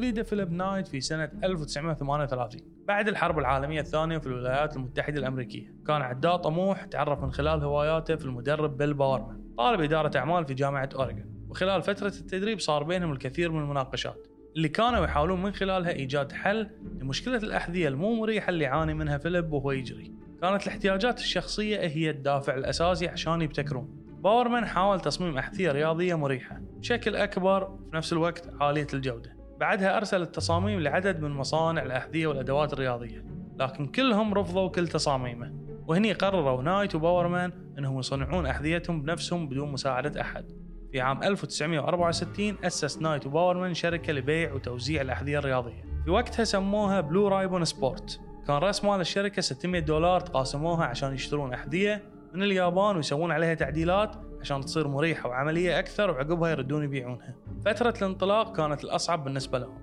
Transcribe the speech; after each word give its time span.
ولد 0.00 0.22
فيليب 0.22 0.52
نايت 0.52 0.88
في 0.88 1.00
سنة 1.00 1.30
1938 1.44 2.60
بعد 2.88 3.08
الحرب 3.08 3.38
العالمية 3.38 3.80
الثانية 3.80 4.18
في 4.18 4.26
الولايات 4.26 4.76
المتحدة 4.76 5.18
الأمريكية. 5.18 5.74
كان 5.86 6.02
عداء 6.02 6.36
طموح 6.36 6.84
تعرف 6.84 7.22
من 7.22 7.32
خلال 7.32 7.64
هواياته 7.64 8.16
في 8.16 8.24
المدرب 8.24 8.76
بيل 8.76 8.94
باورمان 8.94 9.40
طالب 9.58 9.80
إدارة 9.80 10.18
أعمال 10.18 10.46
في 10.46 10.54
جامعة 10.54 10.88
أوريغون. 10.94 11.46
وخلال 11.48 11.82
فترة 11.82 12.06
التدريب 12.08 12.60
صار 12.60 12.82
بينهم 12.82 13.12
الكثير 13.12 13.52
من 13.52 13.60
المناقشات 13.60 14.26
اللي 14.56 14.68
كانوا 14.68 15.04
يحاولون 15.04 15.42
من 15.42 15.52
خلالها 15.52 15.90
إيجاد 15.90 16.32
حل 16.32 16.70
لمشكلة 17.00 17.36
الأحذية 17.36 17.88
المو 17.88 18.14
مريحة 18.14 18.50
اللي 18.50 18.64
يعاني 18.64 18.94
منها 18.94 19.18
فيليب 19.18 19.52
وهو 19.52 19.72
يجري. 19.72 20.12
كانت 20.42 20.62
الاحتياجات 20.62 21.18
الشخصية 21.18 21.80
هي 21.80 22.10
الدافع 22.10 22.54
الأساسي 22.54 23.08
عشان 23.08 23.42
يبتكرون. 23.42 23.88
باورمان 24.22 24.66
حاول 24.66 25.00
تصميم 25.00 25.38
أحذية 25.38 25.72
رياضية 25.72 26.14
مريحة 26.14 26.60
بشكل 26.76 27.16
أكبر 27.16 27.64
وفي 27.64 27.96
نفس 27.96 28.12
الوقت 28.12 28.50
عالية 28.60 28.86
الجودة. 28.94 29.39
بعدها 29.60 29.96
أرسل 29.96 30.22
التصاميم 30.22 30.80
لعدد 30.80 31.20
من 31.20 31.30
مصانع 31.30 31.82
الأحذية 31.82 32.26
والأدوات 32.26 32.72
الرياضية 32.72 33.24
لكن 33.56 33.86
كلهم 33.86 34.34
رفضوا 34.34 34.68
كل 34.68 34.88
تصاميمه. 34.88 35.52
وهني 35.86 36.12
قرروا 36.12 36.62
نايت 36.62 36.94
وباورمان 36.94 37.52
أنهم 37.78 37.98
يصنعون 37.98 38.46
أحذيتهم 38.46 39.02
بنفسهم 39.02 39.48
بدون 39.48 39.72
مساعدة 39.72 40.20
أحد. 40.20 40.52
في 40.92 41.00
عام 41.00 41.22
1964 41.22 42.56
أسس 42.64 42.98
نايت 43.02 43.26
وباورمان 43.26 43.74
شركة 43.74 44.12
لبيع 44.12 44.52
وتوزيع 44.52 45.02
الأحذية 45.02 45.38
الرياضية. 45.38 45.84
في 46.04 46.10
وقتها 46.10 46.44
سموها 46.44 47.00
Blue 47.00 47.28
Ribbon 47.28 47.64
Sports 47.64 48.20
كان 48.46 48.56
رأس 48.56 48.84
مال 48.84 49.00
الشركة 49.00 49.42
600 49.42 49.82
دولار 49.82 50.20
تقاسموها 50.20 50.84
عشان 50.84 51.14
يشترون 51.14 51.54
أحذية 51.54 52.02
من 52.34 52.42
اليابان 52.42 52.96
ويسوون 52.96 53.32
عليها 53.32 53.54
تعديلات 53.54 54.16
عشان 54.40 54.60
تصير 54.60 54.88
مريحة 54.88 55.28
وعملية 55.28 55.78
أكثر 55.78 56.10
وعقبها 56.10 56.50
يردون 56.50 56.84
يبيعونها. 56.84 57.34
فترة 57.64 57.94
الانطلاق 57.98 58.56
كانت 58.56 58.84
الأصعب 58.84 59.24
بالنسبة 59.24 59.58
لهم. 59.58 59.78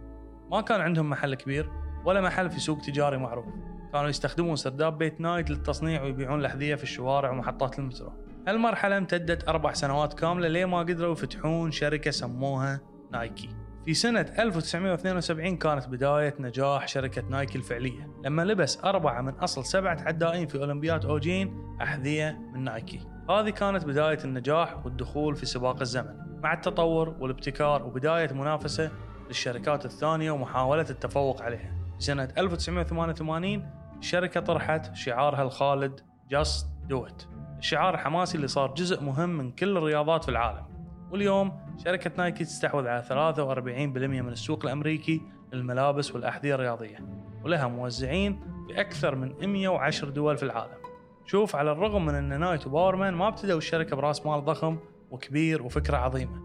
ما 0.52 0.61
كان 0.61 0.82
عندهم 0.82 1.09
محل 1.09 1.35
كبير 1.35 1.70
ولا 2.05 2.21
محل 2.21 2.49
في 2.49 2.59
سوق 2.59 2.82
تجاري 2.82 3.17
معروف. 3.17 3.45
كانوا 3.93 4.09
يستخدمون 4.09 4.55
سرداب 4.55 4.98
بيت 4.98 5.21
نايت 5.21 5.49
للتصنيع 5.49 6.04
ويبيعون 6.04 6.40
الأحذية 6.40 6.76
في 6.76 6.84
الشوارع 6.84 7.32
ومحطات 7.32 7.79
المترو. 7.79 8.13
هالمرحلة 8.48 8.98
امتدت 8.98 9.49
أربع 9.49 9.73
سنوات 9.73 10.13
كاملة 10.13 10.48
ليه 10.48 10.65
ما 10.65 10.79
قدروا 10.79 11.12
يفتحون 11.12 11.71
شركة 11.71 12.12
سموها 12.12 12.79
نايكي. 13.12 13.49
في 13.85 13.93
سنة 13.93 14.26
1972 14.39 15.57
كانت 15.57 15.87
بداية 15.87 16.35
نجاح 16.39 16.87
شركة 16.87 17.21
نايكي 17.29 17.57
الفعلية. 17.57 18.12
لما 18.26 18.41
لبس 18.41 18.84
أربعة 18.84 19.21
من 19.21 19.34
أصل 19.34 19.65
سبعة 19.65 19.98
عدائين 20.01 20.48
في 20.48 20.60
أولمبياد 20.60 21.05
أوجين 21.05 21.77
أحذية 21.82 22.39
من 22.54 22.63
نايكي. 22.63 23.16
هذه 23.29 23.49
كانت 23.49 23.85
بداية 23.85 24.20
النجاح 24.23 24.85
والدخول 24.85 25.35
في 25.35 25.45
سباق 25.45 25.81
الزمن 25.81 26.15
مع 26.43 26.53
التطور 26.53 27.15
والابتكار 27.20 27.83
وبداية 27.83 28.33
منافسة 28.33 28.91
للشركات 29.27 29.85
الثانية 29.85 30.31
ومحاولة 30.31 30.85
التفوق 30.89 31.41
عليها. 31.41 31.75
في 31.98 32.03
سنة 32.03 32.29
1988 32.37 33.71
الشركة 33.99 34.39
طرحت 34.39 34.95
شعارها 34.95 35.41
الخالد 35.41 35.99
Just 36.33 36.65
Do 36.89 37.09
It 37.09 37.25
الشعار 37.59 37.93
الحماسي 37.93 38.35
اللي 38.35 38.48
صار 38.48 38.73
جزء 38.73 39.03
مهم 39.03 39.29
من 39.29 39.51
كل 39.51 39.77
الرياضات 39.77 40.23
في 40.23 40.29
العالم. 40.29 40.65
واليوم 41.11 41.59
شركة 41.83 42.11
نايكي 42.17 42.43
تستحوذ 42.43 42.87
على 42.87 43.03
43% 43.03 44.21
من 44.21 44.29
السوق 44.29 44.65
الأمريكي 44.65 45.21
للملابس 45.53 46.15
والأحذية 46.15 46.55
الرياضية 46.55 46.98
ولها 47.43 47.67
موزعين 47.67 48.39
في 48.67 48.81
أكثر 48.81 49.15
من 49.15 49.49
110 49.49 50.09
دول 50.09 50.37
في 50.37 50.43
العالم. 50.43 50.87
شوف 51.27 51.55
على 51.55 51.71
الرغم 51.71 52.05
من 52.05 52.15
أن 52.15 52.39
نايت 52.39 52.67
وباورمان 52.67 53.13
ما 53.13 53.27
ابتدوا 53.27 53.57
الشركة 53.57 53.95
برأس 53.95 54.25
مال 54.25 54.45
ضخم 54.45 54.77
وكبير 55.11 55.63
وفكرة 55.63 55.97
عظيمة 55.97 56.41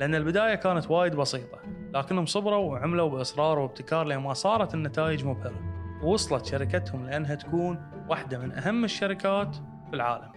لأن 0.00 0.14
البداية 0.14 0.54
كانت 0.54 0.90
وايد 0.90 1.16
بسيطة 1.16 1.58
لكنهم 1.94 2.26
صبروا 2.26 2.72
وعملوا 2.72 3.08
بإصرار 3.08 3.58
وابتكار 3.58 4.06
لما 4.06 4.34
صارت 4.34 4.74
النتائج 4.74 5.24
مبهرة 5.24 5.60
ووصلت 6.02 6.46
شركتهم 6.46 7.06
لأنها 7.06 7.34
تكون 7.34 7.82
واحدة 8.08 8.38
من 8.38 8.52
أهم 8.52 8.84
الشركات 8.84 9.56
في 9.90 9.94
العالم. 9.94 10.32